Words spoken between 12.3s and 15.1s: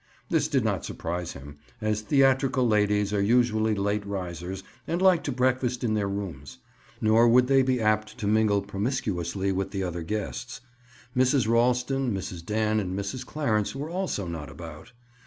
Dan and Mrs. Clarence were also not about.